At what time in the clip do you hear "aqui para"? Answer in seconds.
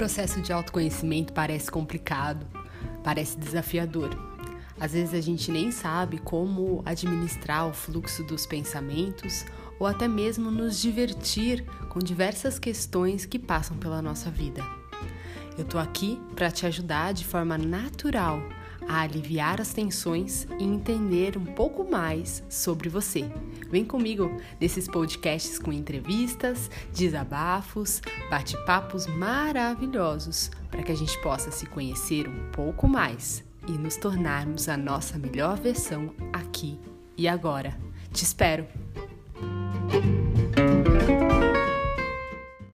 15.76-16.50